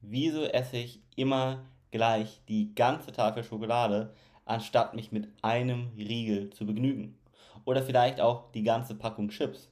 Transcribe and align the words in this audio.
wieso 0.00 0.44
esse 0.44 0.76
ich 0.76 1.02
immer 1.16 1.64
gleich 1.90 2.40
die 2.48 2.74
ganze 2.74 3.12
Tafel 3.12 3.42
Schokolade, 3.42 4.14
anstatt 4.44 4.94
mich 4.94 5.12
mit 5.12 5.28
einem 5.42 5.92
Riegel 5.96 6.50
zu 6.50 6.66
begnügen? 6.66 7.18
Oder 7.64 7.82
vielleicht 7.82 8.20
auch 8.20 8.50
die 8.52 8.62
ganze 8.62 8.94
Packung 8.94 9.28
Chips. 9.28 9.70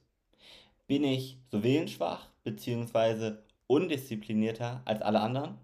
Bin 0.86 1.04
ich 1.04 1.38
so 1.50 1.62
willensschwach 1.62 2.28
bzw. 2.44 3.36
undisziplinierter 3.66 4.82
als 4.84 5.02
alle 5.02 5.20
anderen? 5.20 5.58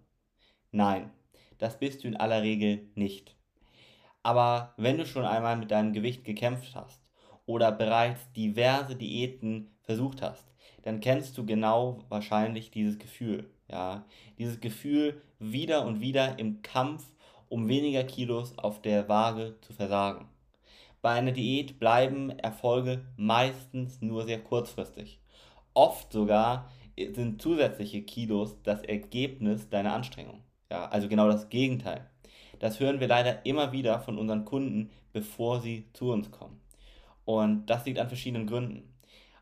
Nein, 0.71 1.11
das 1.59 1.79
bist 1.79 2.03
du 2.03 2.09
in 2.09 2.17
aller 2.17 2.43
Regel 2.43 2.89
nicht. 2.95 3.37
Aber 4.23 4.75
wenn 4.77 4.99
du 4.99 5.07
schon 5.07 5.25
einmal 5.25 5.57
mit 5.57 5.71
deinem 5.71 5.93
Gewicht 5.93 6.25
gekämpft 6.25 6.75
hast 6.75 7.01
oder 7.45 7.73
bereits 7.73 8.33
diverse 8.33 8.97
Diäten 8.97 9.77
versucht 9.83 10.23
hast, 10.23 10.47
dann 10.83 11.01
kennst 11.01 11.37
du 11.39 11.45
genau 11.45 12.05
wahrscheinlich 12.09 12.71
dieses 12.71 12.99
Gefühl. 12.99 13.51
Ja, 13.73 14.05
dieses 14.39 14.61
Gefühl, 14.61 15.21
wieder 15.39 15.85
und 15.85 16.01
wieder 16.01 16.39
im 16.39 16.63
Kampf 16.63 17.05
um 17.49 17.69
weniger 17.69 18.05
Kilos 18.05 18.57
auf 18.57 18.81
der 18.81 19.11
Waage 19.11 19.57
zu 19.61 19.75
versagen. 19.75 20.27
Bei 21.03 21.11
einer 21.11 21.33
Diät 21.33 21.79
bleiben 21.79 22.31
Erfolge 22.31 23.05
meistens 23.17 24.01
nur 24.01 24.25
sehr 24.25 24.41
kurzfristig. 24.43 25.21
Oft 25.75 26.13
sogar 26.13 26.71
sind 26.97 27.43
zusätzliche 27.43 28.03
Kilos 28.03 28.57
das 28.63 28.83
Ergebnis 28.83 29.69
deiner 29.69 29.93
Anstrengung. 29.93 30.43
Ja, 30.71 30.87
also 30.87 31.09
genau 31.09 31.29
das 31.29 31.51
Gegenteil. 31.51 32.09
Das 32.59 32.81
hören 32.81 33.01
wir 33.01 33.09
leider 33.09 33.45
immer 33.45 33.73
wieder 33.73 34.01
von 34.01 34.17
unseren 34.17 34.47
Kunden, 34.47 34.91
bevor 35.13 35.61
sie 35.61 35.87
zu 35.93 36.11
uns 36.11 36.31
kommen. 36.31 36.59
Und 37.27 37.67
das 37.67 37.85
liegt 37.85 37.99
an 37.99 38.09
verschiedenen 38.09 38.47
Gründen. 38.47 38.95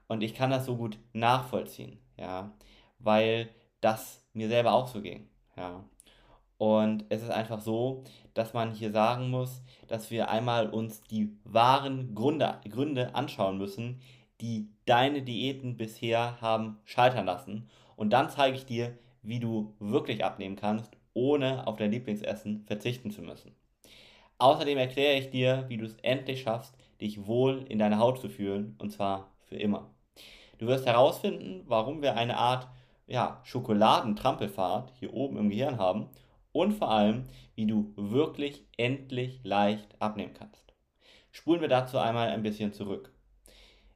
Und 0.09 0.23
ich 0.23 0.35
kann 0.35 0.51
das 0.51 0.67
so 0.67 0.77
gut 0.77 0.99
nachvollziehen, 1.13 1.99
ja, 2.17 2.51
weil 2.99 3.51
das 3.81 4.20
mir 4.33 4.49
selber 4.49 4.73
auch 4.73 4.89
so 4.89 5.01
ging, 5.01 5.29
ja. 5.57 5.85
Und 6.59 7.07
es 7.09 7.23
ist 7.23 7.31
einfach 7.31 7.61
so, 7.61 8.05
dass 8.35 8.53
man 8.53 8.73
hier 8.73 8.91
sagen 8.91 9.31
muss, 9.31 9.63
dass 9.89 10.11
wir 10.11 10.29
einmal 10.29 10.69
uns 10.69 11.03
die 11.03 11.35
wahren 11.45 12.15
Gründe, 12.15 12.61
Gründe 12.69 13.15
anschauen 13.15 13.57
müssen, 13.57 14.03
die 14.43 14.69
deine 14.85 15.23
Diäten 15.23 15.79
bisher 15.79 16.39
haben 16.43 16.79
scheitern 16.85 17.25
lassen. 17.25 17.71
Und 17.97 18.11
dann 18.11 18.29
zeige 18.29 18.57
ich 18.57 18.67
dir, 18.67 18.99
wie 19.23 19.41
du 19.41 19.75
wirklich 19.79 20.23
abnehmen 20.23 20.57
kannst 20.57 20.97
ohne 21.15 21.67
auf 21.67 21.77
dein 21.77 21.91
Lieblingsessen 21.91 22.65
verzichten 22.67 23.11
zu 23.11 23.23
müssen. 23.23 23.55
Außerdem 24.39 24.79
erkläre 24.79 25.19
ich 25.19 25.31
dir, 25.31 25.65
wie 25.69 25.77
du 25.77 25.85
es 25.85 25.97
endlich 26.03 26.43
schaffst, 26.43 26.75
dich 27.01 27.27
wohl 27.27 27.65
in 27.69 27.79
deine 27.79 27.99
Haut 27.99 28.21
zu 28.21 28.29
fühlen, 28.29 28.77
und 28.79 28.91
zwar 28.91 29.31
für 29.49 29.57
immer. 29.57 29.91
Du 30.59 30.67
wirst 30.67 30.87
herausfinden, 30.87 31.63
warum 31.67 32.03
wir 32.03 32.17
eine 32.17 32.37
Art 32.37 32.69
ja, 33.11 33.41
Schokoladentrampelfahrt 33.45 34.93
hier 34.99 35.13
oben 35.13 35.37
im 35.37 35.51
Gehirn 35.51 35.79
haben 35.79 36.09
und 36.53 36.73
vor 36.73 36.91
allem, 36.91 37.25
wie 37.55 37.67
du 37.67 37.93
wirklich 37.97 38.65
endlich 38.77 39.41
leicht 39.45 40.01
abnehmen 40.01 40.35
kannst. 40.35 40.73
Spulen 41.33 41.61
wir 41.61 41.69
dazu 41.69 41.99
einmal 41.99 42.29
ein 42.29 42.43
bisschen 42.43 42.73
zurück. 42.73 43.13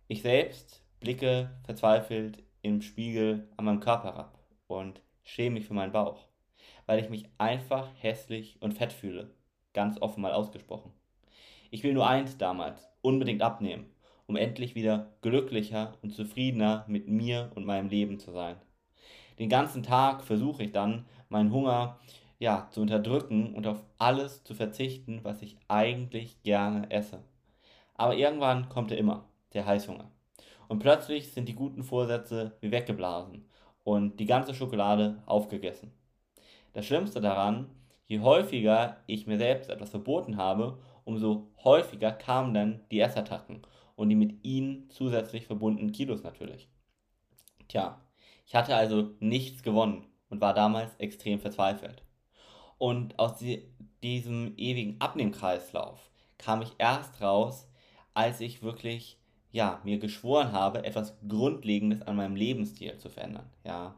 Ich 0.08 0.22
selbst 0.22 0.82
blicke 1.00 1.50
verzweifelt 1.64 2.42
im 2.62 2.82
Spiegel 2.82 3.48
an 3.56 3.64
meinem 3.64 3.80
Körper 3.80 4.08
herab 4.08 4.38
und 4.66 5.00
schäme 5.22 5.54
mich 5.54 5.66
für 5.66 5.74
meinen 5.74 5.92
Bauch 5.92 6.26
weil 6.86 6.98
ich 6.98 7.10
mich 7.10 7.28
einfach 7.38 7.88
hässlich 7.98 8.58
und 8.60 8.74
fett 8.74 8.92
fühle. 8.92 9.30
Ganz 9.72 10.00
offen 10.00 10.22
mal 10.22 10.32
ausgesprochen. 10.32 10.92
Ich 11.70 11.82
will 11.82 11.94
nur 11.94 12.06
eins 12.06 12.38
damals, 12.38 12.88
unbedingt 13.02 13.42
abnehmen, 13.42 13.86
um 14.26 14.36
endlich 14.36 14.74
wieder 14.74 15.14
glücklicher 15.22 15.94
und 16.02 16.14
zufriedener 16.14 16.84
mit 16.88 17.08
mir 17.08 17.50
und 17.54 17.66
meinem 17.66 17.88
Leben 17.88 18.18
zu 18.18 18.30
sein. 18.30 18.56
Den 19.38 19.48
ganzen 19.48 19.82
Tag 19.82 20.22
versuche 20.24 20.64
ich 20.64 20.72
dann, 20.72 21.06
meinen 21.28 21.52
Hunger 21.52 21.98
ja, 22.38 22.68
zu 22.70 22.80
unterdrücken 22.80 23.54
und 23.54 23.66
auf 23.66 23.82
alles 23.98 24.44
zu 24.44 24.54
verzichten, 24.54 25.20
was 25.22 25.42
ich 25.42 25.56
eigentlich 25.68 26.42
gerne 26.42 26.90
esse. 26.90 27.22
Aber 27.94 28.16
irgendwann 28.16 28.68
kommt 28.68 28.90
er 28.90 28.98
immer, 28.98 29.24
der 29.52 29.66
Heißhunger. 29.66 30.10
Und 30.68 30.78
plötzlich 30.80 31.32
sind 31.32 31.48
die 31.48 31.54
guten 31.54 31.82
Vorsätze 31.82 32.56
wie 32.60 32.70
weggeblasen 32.70 33.44
und 33.84 34.18
die 34.18 34.26
ganze 34.26 34.54
Schokolade 34.54 35.22
aufgegessen. 35.26 35.92
Das 36.72 36.86
Schlimmste 36.86 37.20
daran, 37.20 37.70
je 38.06 38.20
häufiger 38.20 38.96
ich 39.06 39.26
mir 39.26 39.38
selbst 39.38 39.70
etwas 39.70 39.90
verboten 39.90 40.36
habe, 40.36 40.78
umso 41.04 41.48
häufiger 41.62 42.12
kamen 42.12 42.54
dann 42.54 42.80
die 42.90 43.00
Essattacken 43.00 43.62
und 43.94 44.08
die 44.08 44.16
mit 44.16 44.44
ihnen 44.44 44.90
zusätzlich 44.90 45.46
verbundenen 45.46 45.92
Kilos 45.92 46.22
natürlich. 46.22 46.68
Tja, 47.68 48.00
ich 48.46 48.54
hatte 48.54 48.76
also 48.76 49.10
nichts 49.20 49.62
gewonnen 49.62 50.06
und 50.28 50.40
war 50.40 50.54
damals 50.54 50.94
extrem 50.96 51.40
verzweifelt. 51.40 52.02
Und 52.78 53.18
aus 53.18 53.42
diesem 54.02 54.54
ewigen 54.56 55.00
Abnehmkreislauf 55.00 56.10
kam 56.38 56.62
ich 56.62 56.72
erst 56.78 57.20
raus, 57.20 57.68
als 58.12 58.40
ich 58.40 58.62
wirklich 58.62 59.18
ja, 59.52 59.80
mir 59.84 59.98
geschworen 59.98 60.52
habe, 60.52 60.84
etwas 60.84 61.16
Grundlegendes 61.28 62.02
an 62.02 62.16
meinem 62.16 62.34
Lebensstil 62.34 62.98
zu 62.98 63.08
verändern. 63.08 63.48
Ja, 63.64 63.94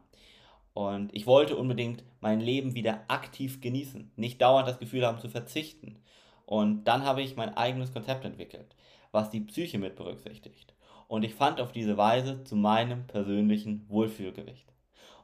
und 0.77 1.15
ich 1.15 1.25
wollte 1.25 1.57
unbedingt 1.57 2.03
mein 2.21 2.39
Leben 2.39 2.75
wieder 2.75 3.03
aktiv 3.07 3.61
genießen, 3.61 4.11
nicht 4.15 4.39
dauernd 4.39 4.67
das 4.67 4.77
Gefühl 4.77 5.07
haben 5.07 5.17
zu 5.17 5.27
verzichten. 5.27 5.97
Und 6.45 6.83
dann 6.83 7.03
habe 7.03 7.23
ich 7.23 7.35
mein 7.35 7.57
eigenes 7.57 7.91
Konzept 7.91 8.23
entwickelt, 8.25 8.75
was 9.11 9.31
die 9.31 9.39
Psyche 9.39 9.79
mit 9.79 9.95
berücksichtigt. 9.95 10.75
Und 11.07 11.23
ich 11.23 11.33
fand 11.33 11.61
auf 11.61 11.71
diese 11.71 11.97
Weise 11.97 12.43
zu 12.43 12.55
meinem 12.55 13.07
persönlichen 13.07 13.85
Wohlfühlgewicht. 13.89 14.67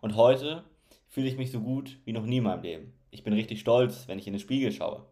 Und 0.02 0.16
heute 0.16 0.64
fühle 1.10 1.28
ich 1.28 1.38
mich 1.38 1.52
so 1.52 1.60
gut 1.60 2.00
wie 2.06 2.14
noch 2.14 2.26
nie 2.26 2.38
in 2.38 2.44
meinem 2.44 2.64
Leben. 2.64 2.94
Ich 3.12 3.24
bin 3.24 3.34
richtig 3.34 3.60
stolz, 3.60 4.08
wenn 4.08 4.18
ich 4.18 4.28
in 4.28 4.34
den 4.34 4.40
Spiegel 4.40 4.72
schaue. 4.72 5.06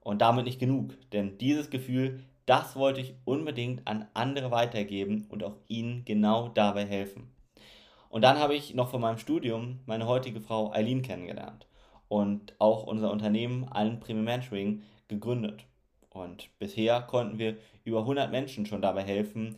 Und 0.00 0.22
damit 0.22 0.44
nicht 0.44 0.60
genug, 0.60 0.94
denn 1.10 1.38
dieses 1.38 1.70
Gefühl, 1.70 2.20
das 2.46 2.76
wollte 2.76 3.00
ich 3.00 3.14
unbedingt 3.24 3.86
an 3.86 4.08
andere 4.14 4.50
weitergeben 4.50 5.26
und 5.28 5.44
auch 5.44 5.56
ihnen 5.68 6.04
genau 6.04 6.48
dabei 6.48 6.84
helfen. 6.84 7.30
Und 8.08 8.22
dann 8.22 8.38
habe 8.38 8.54
ich 8.54 8.74
noch 8.74 8.88
von 8.88 9.00
meinem 9.00 9.18
Studium 9.18 9.80
meine 9.86 10.06
heutige 10.06 10.40
Frau 10.40 10.72
Eileen 10.72 11.02
kennengelernt 11.02 11.66
und 12.08 12.54
auch 12.58 12.84
unser 12.84 13.10
Unternehmen 13.12 13.68
Allen 13.68 14.00
Premium 14.00 14.24
Mentoring 14.24 14.82
gegründet. 15.06 15.64
Und 16.10 16.48
bisher 16.58 17.02
konnten 17.02 17.38
wir 17.38 17.56
über 17.84 18.00
100 18.00 18.30
Menschen 18.30 18.66
schon 18.66 18.82
dabei 18.82 19.04
helfen 19.04 19.56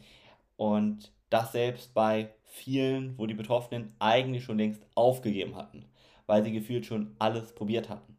und 0.63 1.11
das 1.29 1.51
selbst 1.51 1.93
bei 1.93 2.33
vielen, 2.45 3.19
wo 3.19 3.27
die 3.27 3.35
Betroffenen 3.35 3.97
eigentlich 3.99 4.45
schon 4.45 4.59
längst 4.59 4.87
aufgegeben 4.95 5.57
hatten, 5.57 5.87
weil 6.29 6.45
sie 6.45 6.53
gefühlt 6.53 6.87
schon 6.87 7.17
alles 7.19 7.53
probiert 7.53 7.89
hatten. 7.89 8.17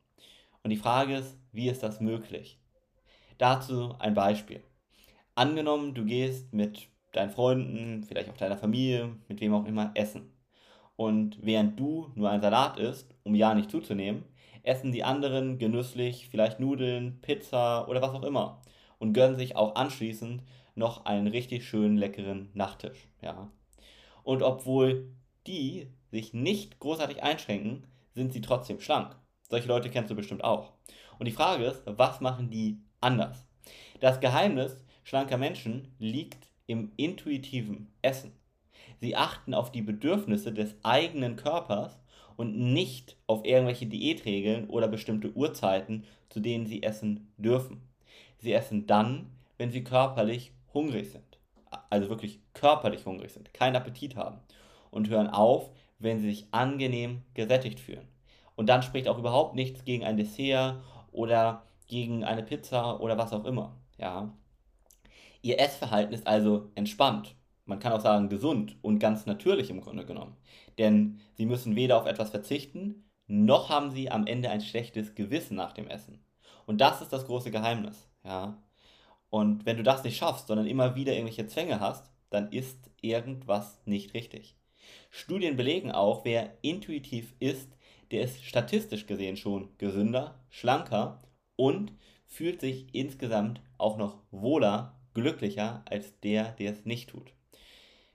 Und 0.62 0.70
die 0.70 0.76
Frage 0.76 1.16
ist, 1.16 1.38
wie 1.54 1.70
ist 1.70 1.84
das 1.84 2.02
möglich? 2.02 2.60
Dazu 3.38 3.96
ein 3.98 4.14
Beispiel. 4.14 4.62
Angenommen, 5.36 5.94
du 5.94 6.04
gehst 6.04 6.52
mit 6.52 6.90
deinen 7.14 7.30
Freunden, 7.30 8.04
vielleicht 8.04 8.30
auch 8.30 8.36
deiner 8.36 8.58
Familie, 8.58 9.16
mit 9.30 9.40
wem 9.40 9.54
auch 9.54 9.66
immer, 9.66 9.92
essen. 9.94 10.34
Und 10.98 11.38
während 11.42 11.80
du 11.80 12.12
nur 12.14 12.30
ein 12.30 12.42
Salat 12.42 12.78
isst, 12.78 13.16
um 13.24 13.36
ja 13.36 13.54
nicht 13.54 13.72
zuzunehmen, 13.72 14.26
essen 14.64 14.92
die 14.92 15.06
anderen 15.06 15.60
genüsslich 15.60 16.28
vielleicht 16.28 16.60
Nudeln, 16.60 17.22
Pizza 17.22 17.88
oder 17.88 18.02
was 18.02 18.12
auch 18.12 18.24
immer 18.24 18.62
und 19.00 19.14
gönnen 19.14 19.38
sich 19.38 19.56
auch 19.56 19.76
anschließend 19.76 20.44
noch 20.76 21.06
einen 21.06 21.28
richtig 21.28 21.68
schönen 21.68 21.98
leckeren 21.98 22.50
Nachtisch, 22.54 23.08
ja. 23.22 23.52
Und 24.24 24.42
obwohl 24.42 25.12
die 25.48 25.88
sich 26.12 26.34
nicht 26.34 26.80
großartig 26.80 27.24
einschränken, 27.24 27.86
sind 28.14 28.34
sie 28.34 28.42
trotzdem 28.42 28.80
schlank. 28.80 29.16
Solche 29.50 29.68
Leute 29.68 29.90
kennst 29.90 30.10
du 30.10 30.16
bestimmt 30.16 30.44
auch. 30.44 30.74
Und 31.20 31.28
die 31.28 31.32
Frage 31.32 31.66
ist, 31.66 31.84
was 31.86 32.22
machen 32.22 32.50
die 32.50 32.82
anders? 33.02 33.46
Das 34.00 34.20
Geheimnis 34.20 34.84
schlanker 35.04 35.38
Menschen 35.38 35.94
liegt 36.00 36.50
im 36.66 36.92
intuitiven 36.98 37.94
Essen. 38.02 38.32
Sie 39.00 39.16
achten 39.16 39.54
auf 39.54 39.72
die 39.72 39.82
Bedürfnisse 39.82 40.54
des 40.54 40.76
eigenen 40.84 41.36
Körpers 41.36 42.00
und 42.38 42.58
nicht 42.58 43.18
auf 43.28 43.46
irgendwelche 43.46 43.86
Diätregeln 43.86 44.70
oder 44.70 44.88
bestimmte 44.88 45.34
Uhrzeiten, 45.34 46.06
zu 46.30 46.40
denen 46.40 46.66
sie 46.66 46.84
essen 46.84 47.32
dürfen. 47.38 47.82
Sie 48.38 48.54
essen 48.54 48.88
dann, 48.88 49.32
wenn 49.58 49.72
sie 49.72 49.84
körperlich 49.84 50.54
hungrig 50.74 51.12
sind. 51.12 51.40
Also 51.90 52.10
wirklich 52.10 52.40
körperlich 52.54 53.06
hungrig 53.06 53.32
sind, 53.32 53.54
keinen 53.54 53.76
Appetit 53.76 54.16
haben. 54.16 54.40
Und 54.92 55.10
hören 55.10 55.28
auf, 55.28 55.72
wenn 56.00 56.20
sie 56.20 56.30
sich 56.30 56.48
angenehm 56.52 57.24
gesättigt 57.34 57.80
fühlen. 57.80 58.08
Und 58.56 58.68
dann 58.68 58.84
spricht 58.84 59.08
auch 59.08 59.18
überhaupt 59.18 59.56
nichts 59.56 59.84
gegen 59.86 60.04
ein 60.04 60.18
Dessert 60.18 60.82
oder 61.12 61.64
gegen 61.88 62.24
eine 62.24 62.44
Pizza 62.44 63.00
oder 63.00 63.18
was 63.18 63.34
auch 63.34 63.46
immer. 63.46 63.76
Ja, 63.98 64.34
Ihr 65.44 65.60
Essverhalten 65.60 66.14
ist 66.14 66.26
also 66.26 66.72
entspannt. 66.74 67.36
Man 67.66 67.80
kann 67.80 67.92
auch 67.92 68.00
sagen 68.00 68.30
gesund 68.30 68.78
und 68.82 69.00
ganz 69.00 69.26
natürlich 69.26 69.70
im 69.70 69.82
Grunde 69.82 70.06
genommen. 70.06 70.38
Denn 70.78 71.20
sie 71.34 71.46
müssen 71.46 71.76
weder 71.76 71.98
auf 71.98 72.08
etwas 72.08 72.30
verzichten, 72.30 73.10
noch 73.28 73.70
haben 73.70 73.92
sie 73.92 74.10
am 74.10 74.26
Ende 74.26 74.50
ein 74.50 74.62
schlechtes 74.62 75.16
Gewissen 75.16 75.56
nach 75.56 75.74
dem 75.74 75.88
Essen. 75.88 76.24
Und 76.66 76.80
das 76.80 77.02
ist 77.02 77.12
das 77.12 77.26
große 77.26 77.52
Geheimnis. 77.52 78.08
Ja? 78.24 78.58
Und 79.34 79.66
wenn 79.66 79.78
du 79.78 79.84
das 79.84 80.04
nicht 80.04 80.16
schaffst, 80.16 80.46
sondern 80.46 80.68
immer 80.68 80.94
wieder 80.96 81.14
irgendwelche 81.14 81.48
Zwänge 81.48 81.80
hast, 81.80 82.12
dann 82.30 82.52
ist 82.52 82.92
irgendwas 83.02 83.82
nicht 83.84 84.14
richtig. 84.14 84.56
Studien 85.10 85.58
belegen 85.58 85.92
auch, 85.92 86.24
wer 86.24 86.56
intuitiv 86.62 87.34
isst, 87.40 87.76
der 88.12 88.22
ist 88.22 88.44
statistisch 88.44 89.08
gesehen 89.08 89.36
schon 89.36 89.70
gesünder, 89.80 90.40
schlanker 90.52 91.24
und 91.56 91.94
fühlt 92.28 92.62
sich 92.62 92.94
insgesamt 92.94 93.60
auch 93.80 93.98
noch 93.98 94.20
wohler, 94.30 95.00
glücklicher 95.16 95.82
als 95.90 96.20
der, 96.20 96.52
der 96.52 96.74
es 96.74 96.86
nicht 96.86 97.10
tut. 97.10 97.34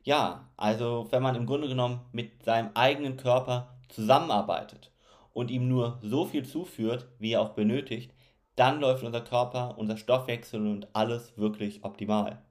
Ja, 0.04 0.48
also 0.56 1.08
wenn 1.10 1.24
man 1.24 1.34
im 1.34 1.46
Grunde 1.46 1.66
genommen 1.66 2.02
mit 2.12 2.44
seinem 2.44 2.70
eigenen 2.74 3.16
Körper 3.16 3.76
zusammenarbeitet 3.88 4.92
und 5.32 5.50
ihm 5.50 5.66
nur 5.66 5.98
so 6.00 6.26
viel 6.26 6.46
zuführt, 6.46 7.08
wie 7.18 7.32
er 7.32 7.40
auch 7.40 7.54
benötigt, 7.54 8.12
dann 8.58 8.80
läuft 8.80 9.04
unser 9.04 9.20
Körper, 9.20 9.78
unser 9.78 9.96
Stoffwechsel 9.96 10.66
und 10.66 10.88
alles 10.92 11.36
wirklich 11.36 11.84
optimal. 11.84 12.42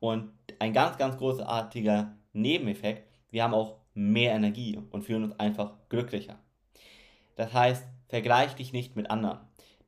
Und 0.00 0.32
ein 0.58 0.72
ganz, 0.72 0.98
ganz 0.98 1.16
großartiger 1.16 2.16
Nebeneffekt, 2.32 3.08
wir 3.30 3.44
haben 3.44 3.54
auch 3.54 3.76
mehr 3.94 4.34
Energie 4.34 4.78
und 4.90 5.02
fühlen 5.02 5.24
uns 5.24 5.38
einfach 5.38 5.74
glücklicher. 5.88 6.38
Das 7.36 7.52
heißt, 7.52 7.86
vergleich 8.08 8.54
dich 8.54 8.72
nicht 8.72 8.96
mit 8.96 9.10
anderen, 9.10 9.38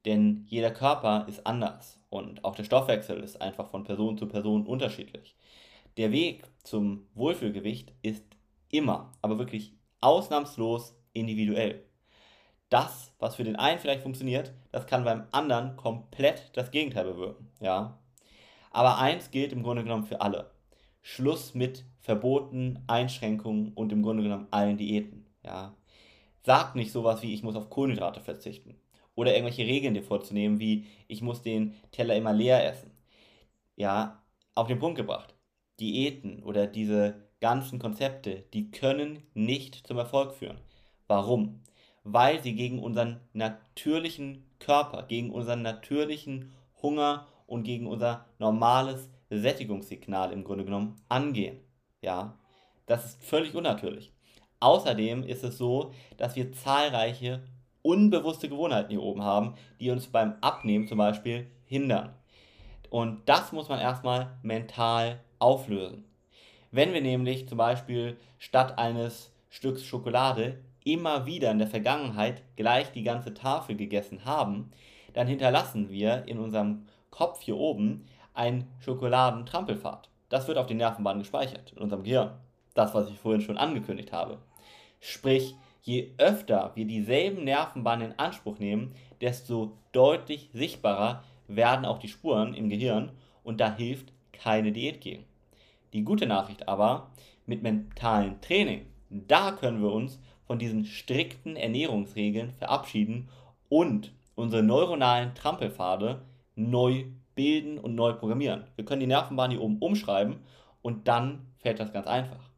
denn 0.04 0.44
jeder 0.46 0.70
Körper 0.70 1.26
ist 1.28 1.46
anders 1.46 1.98
und 2.10 2.44
auch 2.44 2.54
der 2.54 2.64
Stoffwechsel 2.64 3.20
ist 3.20 3.42
einfach 3.42 3.68
von 3.68 3.84
Person 3.84 4.16
zu 4.16 4.26
Person 4.26 4.66
unterschiedlich. 4.66 5.34
Der 5.96 6.12
Weg 6.12 6.44
zum 6.62 7.06
Wohlfühlgewicht 7.14 7.92
ist 8.02 8.24
immer, 8.70 9.12
aber 9.22 9.38
wirklich 9.38 9.74
ausnahmslos 10.00 10.94
individuell. 11.12 11.85
Das, 12.68 13.14
was 13.18 13.36
für 13.36 13.44
den 13.44 13.56
einen 13.56 13.78
vielleicht 13.78 14.02
funktioniert, 14.02 14.52
das 14.72 14.86
kann 14.86 15.04
beim 15.04 15.26
anderen 15.32 15.76
komplett 15.76 16.50
das 16.54 16.70
Gegenteil 16.70 17.04
bewirken, 17.04 17.50
ja. 17.60 17.98
Aber 18.72 18.98
eins 18.98 19.30
gilt 19.30 19.52
im 19.52 19.62
Grunde 19.62 19.84
genommen 19.84 20.04
für 20.04 20.20
alle. 20.20 20.50
Schluss 21.00 21.54
mit 21.54 21.84
Verboten, 22.00 22.82
Einschränkungen 22.88 23.72
und 23.74 23.92
im 23.92 24.02
Grunde 24.02 24.24
genommen 24.24 24.48
allen 24.50 24.76
Diäten, 24.76 25.26
ja. 25.44 25.74
Sag 26.42 26.74
nicht 26.76 26.92
sowas 26.92 27.22
wie 27.22 27.34
ich 27.34 27.42
muss 27.42 27.56
auf 27.56 27.70
Kohlenhydrate 27.70 28.20
verzichten 28.20 28.76
oder 29.16 29.32
irgendwelche 29.34 29.66
Regeln 29.66 29.94
dir 29.94 30.02
vorzunehmen 30.02 30.60
wie 30.60 30.86
ich 31.08 31.22
muss 31.22 31.42
den 31.42 31.74
Teller 31.90 32.14
immer 32.14 32.32
leer 32.32 32.64
essen. 32.64 32.92
Ja, 33.74 34.22
auf 34.54 34.68
den 34.68 34.78
Punkt 34.78 34.96
gebracht. 34.96 35.34
Diäten 35.80 36.42
oder 36.42 36.66
diese 36.66 37.26
ganzen 37.40 37.78
Konzepte, 37.78 38.44
die 38.54 38.70
können 38.70 39.22
nicht 39.34 39.86
zum 39.86 39.98
Erfolg 39.98 40.32
führen. 40.32 40.58
Warum? 41.06 41.62
Weil 42.08 42.40
sie 42.40 42.54
gegen 42.54 42.78
unseren 42.78 43.18
natürlichen 43.32 44.44
Körper, 44.60 45.02
gegen 45.02 45.30
unseren 45.30 45.62
natürlichen 45.62 46.52
Hunger 46.80 47.26
und 47.48 47.64
gegen 47.64 47.88
unser 47.88 48.26
normales 48.38 49.10
Sättigungssignal 49.28 50.30
im 50.30 50.44
Grunde 50.44 50.64
genommen 50.64 50.94
angehen. 51.08 51.58
Ja, 52.00 52.38
das 52.86 53.04
ist 53.06 53.24
völlig 53.24 53.56
unnatürlich. 53.56 54.12
Außerdem 54.60 55.24
ist 55.24 55.42
es 55.42 55.58
so, 55.58 55.92
dass 56.16 56.36
wir 56.36 56.52
zahlreiche 56.52 57.42
unbewusste 57.82 58.48
Gewohnheiten 58.48 58.90
hier 58.90 59.02
oben 59.02 59.24
haben, 59.24 59.54
die 59.80 59.90
uns 59.90 60.06
beim 60.06 60.34
Abnehmen 60.42 60.86
zum 60.86 60.98
Beispiel 60.98 61.48
hindern. 61.64 62.14
Und 62.88 63.28
das 63.28 63.50
muss 63.50 63.68
man 63.68 63.80
erstmal 63.80 64.38
mental 64.42 65.18
auflösen. 65.40 66.04
Wenn 66.70 66.92
wir 66.92 67.00
nämlich 67.00 67.48
zum 67.48 67.58
Beispiel 67.58 68.16
statt 68.38 68.78
eines 68.78 69.32
Stücks 69.50 69.84
Schokolade 69.84 70.58
immer 70.86 71.26
wieder 71.26 71.50
in 71.50 71.58
der 71.58 71.66
Vergangenheit 71.66 72.42
gleich 72.54 72.92
die 72.92 73.02
ganze 73.02 73.34
Tafel 73.34 73.76
gegessen 73.76 74.24
haben, 74.24 74.70
dann 75.14 75.26
hinterlassen 75.26 75.90
wir 75.90 76.24
in 76.26 76.38
unserem 76.38 76.86
Kopf 77.10 77.42
hier 77.42 77.56
oben 77.56 78.06
einen 78.34 78.68
Schokoladentrampelpfad. 78.78 80.08
Das 80.28 80.46
wird 80.46 80.58
auf 80.58 80.66
den 80.66 80.76
Nervenbahnen 80.76 81.22
gespeichert, 81.22 81.72
in 81.72 81.82
unserem 81.82 82.04
Gehirn. 82.04 82.30
Das, 82.74 82.94
was 82.94 83.08
ich 83.08 83.18
vorhin 83.18 83.40
schon 83.40 83.58
angekündigt 83.58 84.12
habe. 84.12 84.38
Sprich, 85.00 85.56
je 85.82 86.12
öfter 86.18 86.70
wir 86.76 86.84
dieselben 86.84 87.44
Nervenbahnen 87.44 88.12
in 88.12 88.18
Anspruch 88.18 88.58
nehmen, 88.58 88.94
desto 89.20 89.76
deutlich 89.92 90.50
sichtbarer 90.52 91.24
werden 91.48 91.84
auch 91.84 91.98
die 91.98 92.08
Spuren 92.08 92.54
im 92.54 92.68
Gehirn 92.68 93.10
und 93.42 93.60
da 93.60 93.74
hilft 93.74 94.12
keine 94.32 94.70
Diät 94.70 95.00
gegen. 95.00 95.24
Die 95.92 96.04
gute 96.04 96.26
Nachricht 96.26 96.68
aber, 96.68 97.10
mit 97.44 97.62
mentalen 97.62 98.40
Training, 98.40 98.86
da 99.10 99.52
können 99.52 99.82
wir 99.82 99.92
uns 99.92 100.20
von 100.46 100.58
diesen 100.58 100.84
strikten 100.84 101.56
Ernährungsregeln 101.56 102.52
verabschieden 102.52 103.28
und 103.68 104.12
unsere 104.34 104.62
neuronalen 104.62 105.34
Trampelpfade 105.34 106.22
neu 106.54 107.06
bilden 107.34 107.78
und 107.78 107.94
neu 107.94 108.12
programmieren. 108.14 108.64
Wir 108.76 108.84
können 108.84 109.00
die 109.00 109.06
Nervenbahn 109.06 109.50
hier 109.50 109.60
oben 109.60 109.78
umschreiben 109.78 110.36
und 110.82 111.08
dann 111.08 111.46
fällt 111.58 111.80
das 111.80 111.92
ganz 111.92 112.06
einfach. 112.06 112.50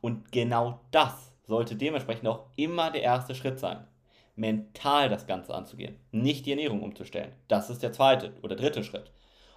Und 0.00 0.32
genau 0.32 0.80
das 0.90 1.32
sollte 1.44 1.76
dementsprechend 1.76 2.28
auch 2.28 2.46
immer 2.56 2.90
der 2.90 3.02
erste 3.02 3.34
Schritt 3.34 3.58
sein. 3.58 3.86
Mental 4.34 5.08
das 5.08 5.26
Ganze 5.26 5.54
anzugehen, 5.54 5.96
nicht 6.10 6.44
die 6.44 6.50
Ernährung 6.50 6.82
umzustellen. 6.82 7.32
Das 7.48 7.70
ist 7.70 7.82
der 7.82 7.92
zweite 7.92 8.34
oder 8.42 8.54
dritte 8.54 8.84
Schritt. 8.84 9.10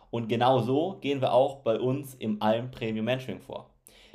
Und 0.09 0.29
genau 0.29 0.59
so 0.59 0.97
gehen 1.01 1.21
wir 1.21 1.33
auch 1.33 1.57
bei 1.57 1.79
uns 1.79 2.15
im 2.15 2.41
Alm 2.41 2.71
Premium 2.71 3.05
Mentoring 3.05 3.41
vor. 3.41 3.69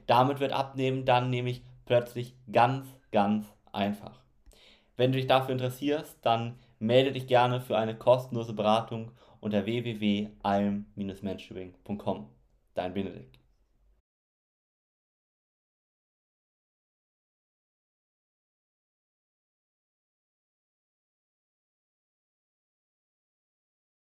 Damit 0.06 0.40
wird 0.40 0.52
Abnehmen 0.52 1.04
dann 1.04 1.30
nämlich 1.30 1.62
plötzlich 1.86 2.34
ganz, 2.50 2.86
ganz 3.12 3.53
einfach. 3.74 4.22
Wenn 4.96 5.12
du 5.12 5.18
dich 5.18 5.26
dafür 5.26 5.52
interessierst, 5.52 6.18
dann 6.22 6.58
melde 6.78 7.12
dich 7.12 7.26
gerne 7.26 7.60
für 7.60 7.76
eine 7.76 7.96
kostenlose 7.96 8.52
Beratung 8.52 9.10
unter 9.40 9.66
www.alm-mentoring.com. 9.66 12.28
Dein 12.74 12.94
Benedikt. 12.94 13.43